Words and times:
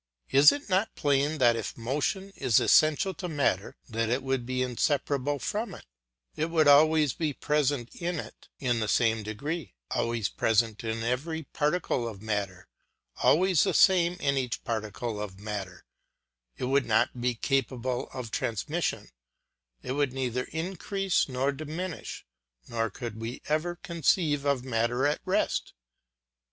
Is 0.31 0.51
it 0.51 0.67
not 0.67 0.95
plain 0.95 1.37
that 1.37 1.55
if 1.55 1.77
motion 1.77 2.31
is 2.35 2.59
essential 2.59 3.13
to 3.13 3.29
matter 3.29 3.77
it 3.93 4.23
would 4.23 4.47
be 4.47 4.63
inseparable 4.63 5.37
from 5.37 5.75
it, 5.75 5.85
it 6.35 6.45
would 6.45 6.67
always 6.67 7.13
be 7.13 7.33
present 7.33 7.93
in 7.95 8.19
it 8.19 8.49
in 8.57 8.79
the 8.79 8.87
same 8.87 9.21
degree, 9.21 9.75
always 9.91 10.27
present 10.27 10.83
in 10.83 11.03
every 11.03 11.43
particle 11.43 12.07
of 12.07 12.19
matter, 12.19 12.67
always 13.21 13.63
the 13.63 13.75
same 13.75 14.13
in 14.13 14.37
each 14.39 14.63
particle 14.63 15.21
of 15.21 15.39
matter, 15.39 15.85
it 16.57 16.65
would 16.65 16.87
not 16.87 17.21
be 17.21 17.35
capable 17.35 18.09
of 18.11 18.31
transmission, 18.31 19.09
it 19.83 19.89
could 19.91 20.13
neither 20.13 20.45
increase 20.45 21.29
nor 21.29 21.51
diminish, 21.51 22.25
nor 22.67 22.89
could 22.89 23.21
we 23.21 23.39
ever 23.47 23.75
conceive 23.75 24.45
of 24.45 24.65
matter 24.65 25.05
at 25.05 25.19
rest. 25.25 25.73